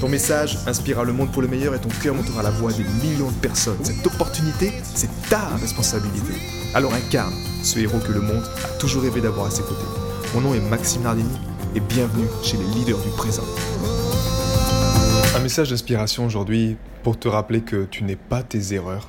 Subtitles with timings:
[0.00, 2.84] Ton message inspirera le monde pour le meilleur et ton cœur montera la voix des
[3.02, 3.82] millions de personnes.
[3.82, 6.34] Cette opportunité, c'est ta responsabilité.
[6.74, 9.86] Alors incarne ce héros que le monde a toujours rêvé d'avoir à ses côtés.
[10.34, 11.38] Mon nom est Maxime Nardini
[11.74, 13.44] et bienvenue chez les leaders du présent.
[15.34, 19.08] Un message d'inspiration aujourd'hui pour te rappeler que tu n'es pas tes erreurs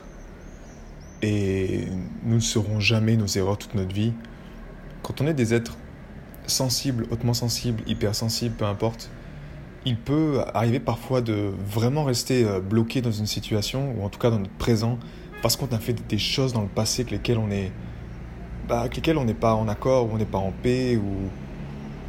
[1.21, 1.87] et
[2.23, 4.13] nous ne serons jamais nos erreurs toute notre vie.
[5.03, 5.75] Quand on est des êtres
[6.45, 9.09] sensibles, hautement sensibles, hypersensibles, peu importe,
[9.85, 14.19] il peut arriver parfois de vraiment rester euh, bloqué dans une situation, ou en tout
[14.19, 14.97] cas dans notre présent,
[15.41, 17.71] parce qu'on a fait des choses dans le passé avec lesquelles on est,
[18.67, 21.29] bah, avec lesquelles on n'est pas en accord, ou on n'est pas en paix, ou...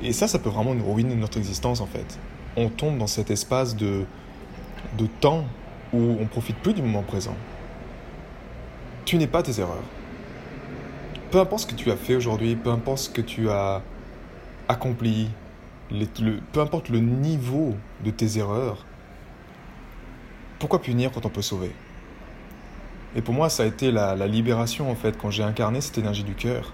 [0.02, 2.18] Et ça, ça peut vraiment nous ruiner notre existence en fait.
[2.56, 4.04] On tombe dans cet espace de,
[4.96, 5.44] de temps
[5.92, 7.34] où on profite plus du moment présent.
[9.04, 9.82] Tu n'es pas tes erreurs.
[11.30, 13.82] Peu importe ce que tu as fait aujourd'hui, peu importe ce que tu as
[14.68, 15.28] accompli,
[16.52, 18.84] peu importe le niveau de tes erreurs,
[20.58, 21.72] pourquoi punir quand on peut sauver?
[23.16, 26.24] Et pour moi, ça a été la, libération, en fait, quand j'ai incarné cette énergie
[26.24, 26.72] du cœur.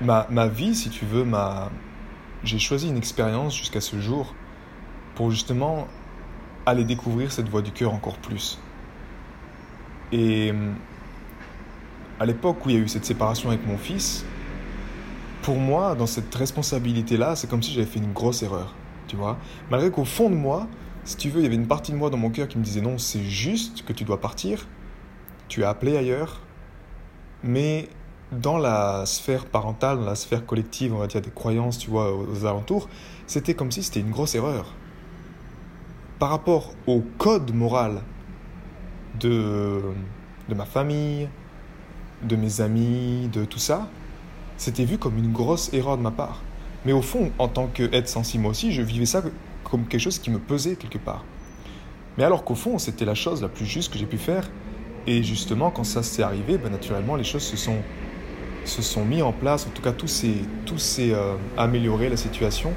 [0.00, 1.70] Ma, ma vie, si tu veux, ma...
[2.44, 4.34] j'ai choisi une expérience jusqu'à ce jour
[5.16, 5.88] pour justement
[6.66, 8.60] aller découvrir cette voie du cœur encore plus.
[10.12, 10.54] Et
[12.20, 14.24] à l'époque où il y a eu cette séparation avec mon fils,
[15.42, 18.74] pour moi, dans cette responsabilité-là, c'est comme si j'avais fait une grosse erreur,
[19.06, 19.38] tu vois.
[19.70, 20.66] Malgré qu'au fond de moi,
[21.04, 22.64] si tu veux, il y avait une partie de moi dans mon cœur qui me
[22.64, 24.66] disait non, c'est juste que tu dois partir,
[25.48, 26.40] tu as appelé ailleurs,
[27.42, 27.88] mais
[28.32, 32.14] dans la sphère parentale, dans la sphère collective, on va dire des croyances, tu vois,
[32.14, 32.88] aux alentours,
[33.26, 34.74] c'était comme si c'était une grosse erreur.
[36.18, 38.02] Par rapport au code moral
[39.20, 39.80] de,
[40.48, 41.28] de ma famille,
[42.22, 43.88] de mes amis, de tout ça,
[44.58, 46.42] c'était vu comme une grosse erreur de ma part.
[46.84, 49.22] Mais au fond, en tant qu'être sensible aussi, je vivais ça
[49.64, 51.24] comme quelque chose qui me pesait quelque part.
[52.16, 54.50] Mais alors qu'au fond, c'était la chose la plus juste que j'ai pu faire.
[55.06, 57.78] Et justement, quand ça s'est arrivé, ben, naturellement, les choses se sont,
[58.64, 59.66] se sont mis en place.
[59.66, 62.72] En tout cas, tout s'est, tout s'est euh, amélioré, la situation.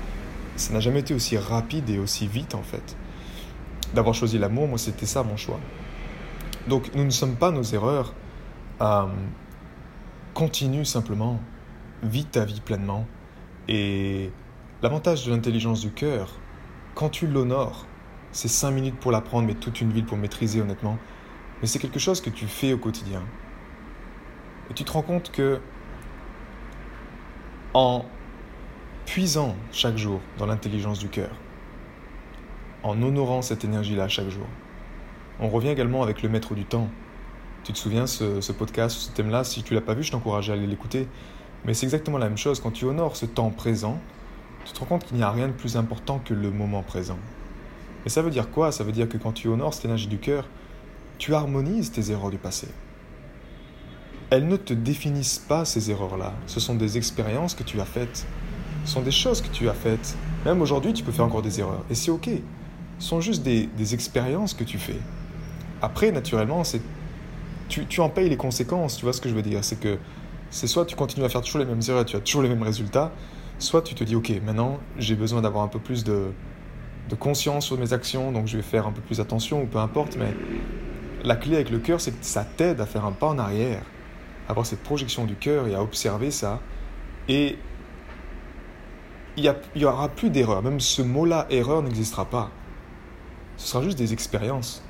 [0.55, 2.95] Ça n'a jamais été aussi rapide et aussi vite, en fait.
[3.95, 5.59] D'avoir choisi l'amour, moi, c'était ça mon choix.
[6.67, 8.13] Donc, nous ne sommes pas nos erreurs.
[8.81, 9.07] Euh,
[10.33, 11.39] continue simplement
[12.03, 13.05] vis ta vie pleinement.
[13.67, 14.31] Et
[14.81, 16.39] l'avantage de l'intelligence du cœur,
[16.95, 17.85] quand tu l'honores,
[18.31, 20.97] c'est 5 minutes pour l'apprendre, mais toute une vie pour maîtriser honnêtement.
[21.61, 23.21] Mais c'est quelque chose que tu fais au quotidien.
[24.69, 25.59] Et tu te rends compte que
[27.73, 28.05] en
[29.05, 31.31] puisant chaque jour dans l'intelligence du cœur,
[32.83, 34.47] en honorant cette énergie-là chaque jour,
[35.39, 36.89] on revient également avec le maître du temps.
[37.63, 40.49] Tu te souviens ce, ce podcast, ce thème-là, si tu l'as pas vu, je t'encourage
[40.49, 41.07] à aller l'écouter.
[41.65, 42.59] Mais c'est exactement la même chose.
[42.59, 43.99] Quand tu honores ce temps présent,
[44.65, 47.17] tu te rends compte qu'il n'y a rien de plus important que le moment présent.
[48.05, 48.71] Et ça veut dire quoi?
[48.71, 50.47] Ça veut dire que quand tu honores cette énergie du cœur,
[51.17, 52.67] tu harmonises tes erreurs du passé.
[54.31, 56.33] Elles ne te définissent pas ces erreurs-là.
[56.47, 58.25] Ce sont des expériences que tu as faites.
[58.85, 60.15] Ce sont des choses que tu as faites.
[60.45, 61.83] Même aujourd'hui, tu peux faire encore des erreurs.
[61.89, 62.29] Et c'est OK.
[62.97, 64.99] Ce sont juste des, des expériences que tu fais.
[65.81, 66.81] Après, naturellement, c'est
[67.67, 68.97] tu, tu en payes les conséquences.
[68.97, 69.63] Tu vois ce que je veux dire?
[69.63, 69.97] C'est que
[70.51, 72.61] c'est soit tu continues à faire toujours les mêmes erreurs, tu as toujours les mêmes
[72.61, 73.11] résultats,
[73.57, 76.31] soit tu te dis, ok, maintenant j'ai besoin d'avoir un peu plus de,
[77.09, 79.79] de conscience sur mes actions, donc je vais faire un peu plus attention, ou peu
[79.79, 80.35] importe, mais
[81.23, 83.83] la clé avec le cœur, c'est que ça t'aide à faire un pas en arrière,
[84.47, 86.59] à avoir cette projection du cœur et à observer ça.
[87.27, 87.57] Et
[89.37, 92.49] il n'y aura plus d'erreur, même ce mot-là, erreur, n'existera pas.
[93.57, 94.83] Ce sera juste des expériences.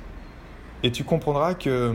[0.82, 1.94] Et tu comprendras que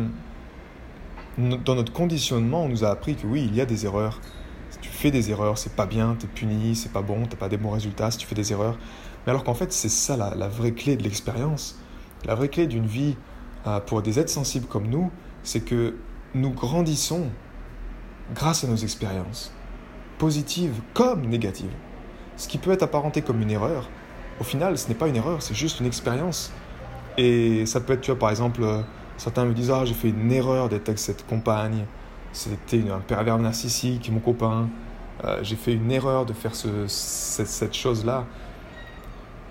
[1.38, 4.19] dans notre conditionnement, on nous a appris que oui, il y a des erreurs.
[4.72, 7.38] Si tu fais des erreurs, c'est pas bien, tu es puni, c'est pas bon, t'as
[7.38, 8.78] pas des bons résultats si tu fais des erreurs.
[9.25, 11.80] Mais alors qu'en fait, c'est ça la, vraie clé de l'expérience.
[12.25, 13.16] La vraie clé d'une vie
[13.68, 15.12] euh, pour des êtres sensibles comme nous,
[15.44, 15.95] c'est que
[16.34, 17.30] nous grandissons
[18.33, 19.54] grâce à nos expériences,
[20.18, 21.74] positives comme négatives.
[22.36, 23.90] Ce qui peut être apparenté comme une erreur,
[24.40, 26.51] au final, ce n'est pas une erreur, c'est juste une expérience.
[27.18, 28.81] Et ça peut être, tu vois, par exemple, euh,
[29.18, 31.86] Certains me disent Ah, j'ai fait une erreur d'être avec cette compagne.
[32.34, 34.69] C'était un pervers narcissique, mon copain.
[35.24, 38.25] Euh, j'ai fait une erreur de faire ce, cette, chose-là.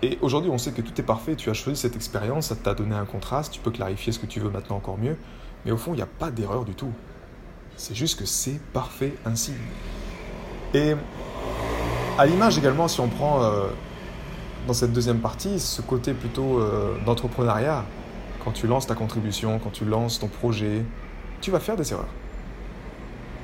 [0.03, 2.75] Et aujourd'hui, on sait que tout est parfait, tu as choisi cette expérience, ça t'a
[2.75, 5.17] donné un contraste, tu peux clarifier ce que tu veux maintenant encore mieux,
[5.65, 6.93] mais au fond, il n'y a pas d'erreur du tout.
[7.77, 9.55] C'est juste que c'est parfait ainsi.
[10.75, 10.95] Et
[12.19, 13.69] à l'image également, si on prend euh,
[14.67, 17.85] dans cette deuxième partie ce côté plutôt euh, d'entrepreneuriat,
[18.47, 20.85] quand tu lances ta contribution, quand tu lances ton projet,
[21.41, 22.15] tu vas faire des erreurs.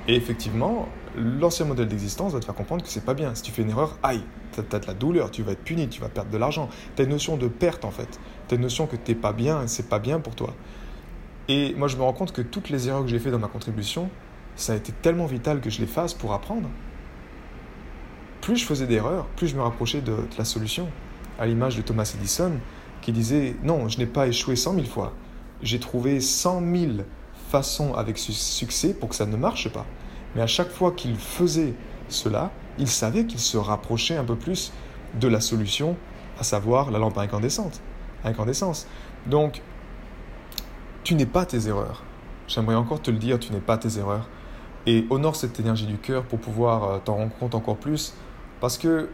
[0.06, 3.34] Et effectivement, l'ancien modèle d'existence va te faire comprendre que c'est pas bien.
[3.34, 4.22] Si tu fais une erreur, aïe,
[4.52, 6.68] tu as, de la douleur, tu vas être puni, tu vas perdre de l'argent.
[6.94, 8.20] Tu as une notion de perte en fait.
[8.46, 10.54] Tu as une notion que t'es pas bien c'est pas bien pour toi.
[11.48, 13.48] Et moi, je me rends compte que toutes les erreurs que j'ai faites dans ma
[13.48, 14.08] contribution,
[14.54, 16.68] ça a été tellement vital que je les fasse pour apprendre.
[18.40, 20.88] Plus je faisais d'erreurs, plus je me rapprochais de, de la solution.
[21.40, 22.52] À l'image de Thomas Edison,
[23.02, 25.12] qui disait Non, je n'ai pas échoué cent mille fois.
[25.62, 27.04] J'ai trouvé cent mille
[27.50, 29.84] façons avec succès pour que ça ne marche pas.
[30.34, 31.74] Mais à chaque fois qu'il faisait
[32.08, 34.72] cela, il savait qu'il se rapprochait un peu plus
[35.20, 35.96] de la solution,
[36.38, 37.82] à savoir la lampe incandescente.
[38.24, 38.86] Incandescence.
[39.26, 39.60] Donc,
[41.04, 42.02] tu n'es pas tes erreurs.
[42.48, 44.28] J'aimerais encore te le dire, tu n'es pas tes erreurs.
[44.86, 48.14] Et honore cette énergie du cœur pour pouvoir euh, t'en rendre compte encore plus.
[48.60, 49.10] Parce que,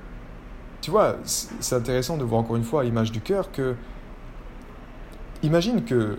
[0.81, 3.75] tu vois, c'est intéressant de voir encore une fois à l'image du cœur que,
[5.43, 6.19] imagine que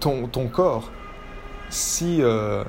[0.00, 0.90] ton, ton corps,
[1.70, 2.64] si euh,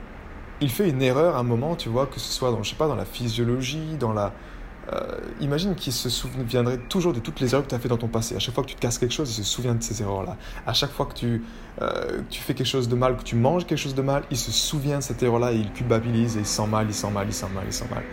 [0.61, 2.75] il fait une erreur à un moment, tu vois, que ce soit dans, je sais
[2.75, 4.33] pas, dans la physiologie, dans la,
[4.93, 7.97] euh, imagine qu'il se souviendrait toujours de toutes les erreurs que tu as fait dans
[7.97, 8.35] ton passé.
[8.35, 10.37] À chaque fois que tu te casses quelque chose, il se souvient de ces erreurs-là.
[10.67, 11.43] À chaque fois que tu,
[11.81, 14.37] euh, tu fais quelque chose de mal, que tu manges quelque chose de mal, il
[14.37, 17.25] se souvient de cette erreur-là et il culpabilise et il sent mal, il sent mal,
[17.27, 18.03] il sent mal, il sent mal.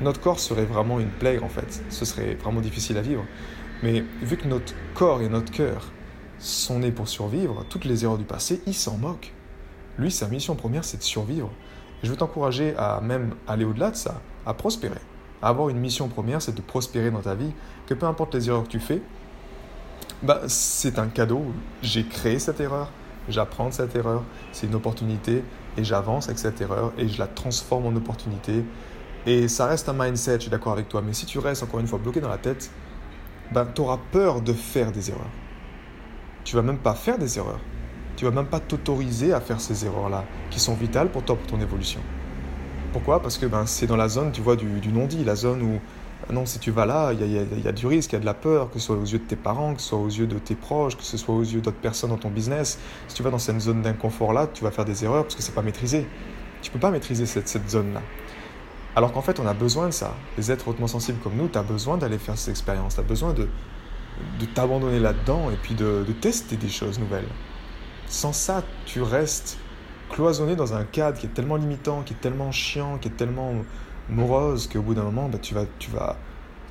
[0.00, 1.82] Notre corps serait vraiment une plaie en fait.
[1.90, 3.24] Ce serait vraiment difficile à vivre.
[3.82, 5.90] Mais vu que notre corps et notre cœur
[6.38, 9.32] sont nés pour survivre, toutes les erreurs du passé, il s'en moque.
[9.98, 11.50] Lui, sa mission première, c'est de survivre.
[12.02, 15.00] Et je veux t'encourager à même aller au-delà de ça, à prospérer.
[15.42, 17.52] Avoir une mission première, c'est de prospérer dans ta vie,
[17.86, 19.00] que peu importe les erreurs que tu fais,
[20.22, 21.44] bah, c'est un cadeau.
[21.82, 22.90] J'ai créé cette erreur,
[23.28, 24.22] j'apprends de cette erreur,
[24.52, 25.42] c'est une opportunité
[25.76, 28.64] et j'avance avec cette erreur et je la transforme en opportunité.
[29.26, 31.80] Et ça reste un mindset, je suis d'accord avec toi, mais si tu restes encore
[31.80, 32.70] une fois bloqué dans la tête,
[33.50, 35.30] bah, tu auras peur de faire des erreurs.
[36.44, 37.58] Tu vas même pas faire des erreurs.
[38.14, 41.46] Tu vas même pas t'autoriser à faire ces erreurs-là, qui sont vitales pour toi, pour
[41.46, 42.00] ton évolution.
[42.92, 43.20] Pourquoi?
[43.20, 46.46] Parce que ben, c'est dans la zone, tu vois, du, non-dit, la zone où, non,
[46.46, 48.70] si tu vas là, il y a, du risque, il y a de la peur,
[48.70, 50.54] que ce soit aux yeux de tes parents, que ce soit aux yeux de tes
[50.54, 52.78] proches, que ce soit aux yeux d'autres personnes dans ton business.
[53.08, 55.54] Si tu vas dans cette zone d'inconfort-là, tu vas faire des erreurs parce que c'est
[55.54, 56.06] pas maîtrisé.
[56.62, 58.02] Tu peux pas maîtriser cette, cette zone-là.
[58.96, 60.14] Alors qu'en fait, on a besoin de ça.
[60.38, 63.04] Les êtres hautement sensibles comme nous, tu as besoin d'aller faire ces expériences, tu as
[63.04, 63.46] besoin de,
[64.40, 67.28] de t'abandonner là-dedans et puis de, tester des choses nouvelles.
[68.06, 69.58] Sans ça, tu restes
[70.08, 73.52] cloisonné dans un cadre qui est tellement limitant, qui est tellement chiant, qui est tellement
[74.08, 76.16] morose qu'au bout d'un moment, bah, tu vas, tu vas,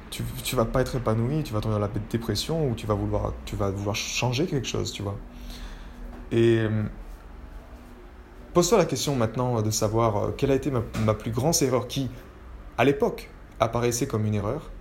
[0.10, 2.96] tu, tu, vas pas être épanoui, tu vas tomber dans la dépression ou tu vas
[2.96, 5.18] vouloir, tu vas vouloir changer quelque chose, tu vois.
[6.32, 6.66] Et
[8.56, 12.10] pose-toi la question maintenant de savoir euh, quelle a été ma, plus grande erreur qui,
[12.78, 13.30] à l'époque,
[13.60, 14.72] apparaissait comme une erreur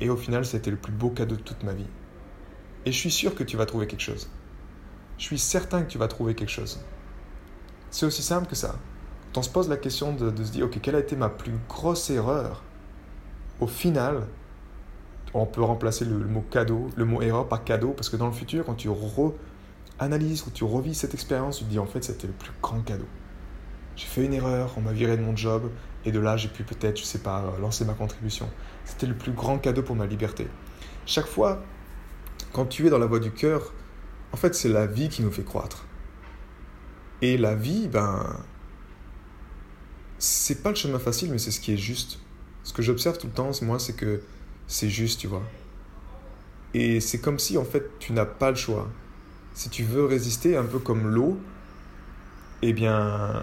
[0.00, 1.86] et au final, c'était le plus beau cadeau de toute ma vie.
[2.86, 4.30] Et je suis sûr que tu vas trouver quelque chose.
[5.18, 6.80] Je suis certain que tu vas trouver quelque chose.
[7.90, 8.76] C'est aussi simple que ça.
[9.34, 11.52] Quand on se pose la question de, se dire, ok, quelle a été ma plus
[11.68, 12.62] grosse erreur?
[13.60, 14.28] Au final,
[15.34, 18.32] on peut remplacer le, mot cadeau, le mot erreur par cadeau, parce que dans le
[18.32, 18.88] futur, quand tu
[20.00, 22.80] re-analyses, quand tu revis cette expérience, tu te dis, en fait, c'était le plus grand
[22.80, 23.06] cadeau.
[23.96, 25.70] J'ai fait une erreur, on m'a viré de mon job,
[26.04, 28.48] et de là, j'ai pu peut-être, je sais pas, lancer ma contribution.
[28.84, 30.48] C'était le plus grand cadeau pour ma liberté.
[31.06, 31.62] Chaque fois,
[32.52, 33.72] quand tu es dans la voie du cœur,
[34.32, 35.84] en fait, c'est la vie qui nous fait croître.
[37.22, 38.40] Et la vie, ben,
[40.18, 42.20] c'est pas le chemin facile, mais c'est ce qui est juste.
[42.62, 44.22] Ce que j'observe tout le temps, moi, c'est que
[44.66, 45.42] c'est juste, tu vois.
[46.72, 48.88] Et c'est comme si, en fait, tu n'as pas le choix.
[49.54, 51.38] Si tu veux résister, un peu comme l'eau,
[52.62, 53.42] eh bien,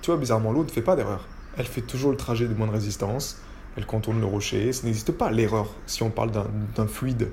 [0.00, 1.26] tu vois, bizarrement, l'eau ne fait pas d'erreur.
[1.56, 3.38] Elle fait toujours le trajet de moins de résistance,
[3.76, 7.28] elle contourne le rocher, ça n'existe pas l'erreur si on parle d'un fluide.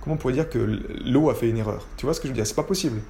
[0.00, 0.58] Comment on pourrait dire que
[1.04, 1.86] l'eau a fait une erreur?
[1.96, 2.46] Tu vois ce que je veux dire?
[2.46, 3.00] C'est pas possible.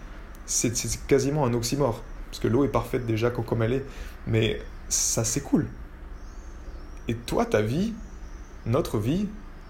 [0.47, 0.73] C'est
[1.07, 3.85] quasiment un oxymore parce que l'eau est parfaite déjà comme elle est,
[4.27, 5.67] mais ça s'écoule.
[7.09, 7.95] Et toi, ta vie,
[8.67, 9.29] notre vie,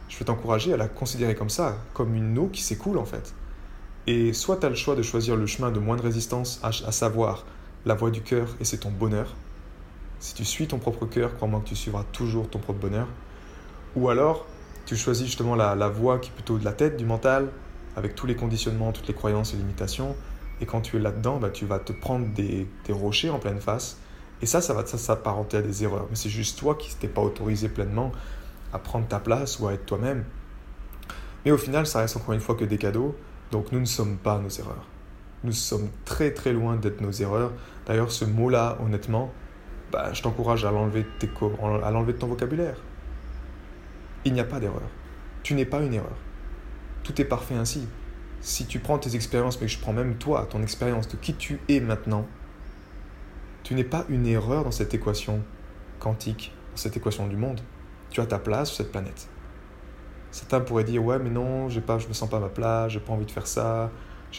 [0.08, 3.34] je veux t'encourager à la considérer comme ça, comme une eau qui s'écoule en fait.
[4.06, 6.72] Et soit tu as le choix de choisir le chemin de moins de résistance, à,
[6.92, 7.44] savoir
[7.86, 9.34] la voie du cœur, et c'est ton bonheur.
[10.20, 13.08] Si tu suis ton propre cœur, crois-moi que tu suivras toujours ton propre bonheur.
[13.96, 14.46] Ou alors,
[14.86, 17.50] tu choisis justement la, la voie qui est plutôt de la tête, du mental,
[17.96, 20.14] avec tous les conditionnements, toutes les croyances et limitations,
[20.60, 23.98] et quand tu es là-dedans, bah, tu vas te prendre des, rochers en pleine face.
[24.42, 26.06] Et ça, ça va s'apparenter à des erreurs.
[26.10, 28.12] Mais c'est juste toi qui t'es pas autorisé pleinement
[28.72, 30.24] à prendre ta place ou à être toi-même.
[31.44, 33.16] Mais au final, ça reste encore une fois que des cadeaux,
[33.50, 34.86] donc nous ne sommes pas nos erreurs.
[35.44, 37.52] Nous sommes très très loin d'être nos erreurs.
[37.86, 39.32] D'ailleurs, ce mot-là, honnêtement,
[39.92, 42.76] bah, je t'encourage à l'enlever de, de ton vocabulaire.
[44.24, 44.88] Il n'y a pas d'erreur.
[45.42, 46.16] Tu n'es pas une erreur.
[47.02, 47.86] Tout est parfait ainsi.
[48.40, 51.60] Si tu prends tes expériences, mais je prends même toi, ton expérience de qui tu
[51.68, 52.26] es maintenant,
[53.62, 55.42] tu n'es pas une erreur dans cette équation
[55.98, 57.60] quantique, dans cette équation du monde.
[58.10, 59.28] Tu as ta place sur cette planète.
[60.34, 62.90] Certains pourraient dire ouais mais non, j'ai pas, je me sens pas à ma place,
[62.90, 63.92] j'ai pas envie de faire ça,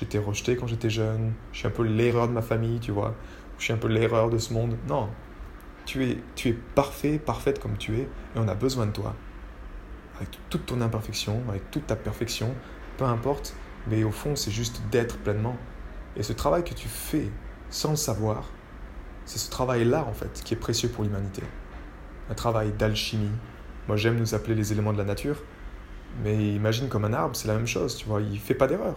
[0.03, 3.15] été rejeté quand j'étais jeune, je suis un peu l'erreur de ma famille, tu vois,
[3.57, 4.75] je suis un peu l'erreur de ce monde.
[4.89, 5.07] Non,
[5.85, 9.15] tu es, tu es parfait, parfaite comme tu es, et on a besoin de toi.
[10.17, 12.53] Avec toute ton imperfection, avec toute ta perfection,
[12.97, 13.55] peu importe,
[13.87, 15.55] mais au fond, c'est juste d'être pleinement.
[16.17, 17.29] Et ce travail que tu fais
[17.69, 18.49] sans le savoir,
[19.23, 21.41] c'est ce travail-là, en fait, qui est précieux pour l'humanité.
[22.29, 23.31] Un travail d'alchimie.
[23.87, 25.37] Moi, j'aime nous appeler les éléments de la nature,
[26.23, 28.95] mais imagine comme un arbre, c'est la même chose, tu vois, il fait pas d'erreur.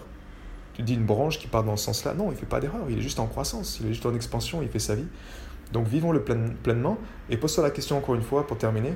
[0.75, 2.98] Tu dis une branche qui part dans ce sens-là, non, il fait pas d'erreur, il
[2.98, 5.06] est juste en croissance, il est juste en expansion, il fait sa vie.
[5.72, 6.98] Donc vivons-le pleinement.
[7.30, 8.94] Et pose-toi la question encore une fois pour terminer.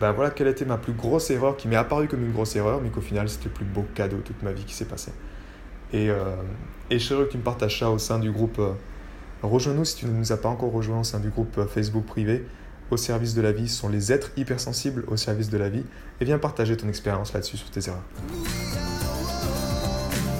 [0.00, 2.80] Ben voilà, quelle était ma plus grosse erreur qui m'est apparue comme une grosse erreur,
[2.82, 5.12] mais qu'au final c'était le plus beau cadeau de toute ma vie qui s'est passé.
[5.92, 6.34] Et, euh,
[6.90, 8.58] et je que tu me partages ça au sein du groupe.
[8.58, 8.72] Euh,
[9.42, 12.06] rejoins-nous si tu ne nous as pas encore rejoint au sein du groupe euh, Facebook
[12.06, 12.46] privé.
[12.92, 15.82] Au service de la vie, sont les êtres hypersensibles au service de la vie.
[16.20, 18.04] Et viens partager ton expérience là-dessus sur tes erreurs.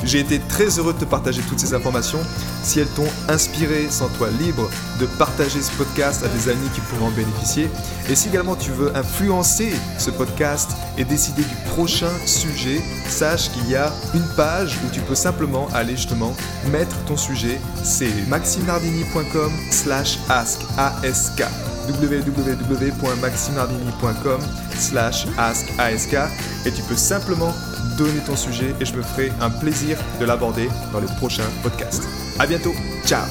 [0.04, 2.18] J'ai été très heureux de te partager toutes ces informations.
[2.62, 4.68] Si elles t'ont inspiré, sens-toi libre
[5.00, 7.70] de partager ce podcast à des amis qui pourraient en bénéficier.
[8.10, 13.70] Et si également tu veux influencer ce podcast et décider du prochain sujet, sache qu'il
[13.70, 16.34] y a une page où tu peux simplement aller justement
[16.70, 17.58] mettre ton sujet.
[17.82, 21.44] C'est maximardinicom slash A-S-K
[21.88, 24.40] www.maximardini.com
[24.76, 25.66] slash ask
[26.64, 27.52] et tu peux simplement
[27.96, 32.06] donner ton sujet et je me ferai un plaisir de l'aborder dans les prochains podcasts.
[32.38, 32.74] À bientôt,
[33.04, 33.26] ciao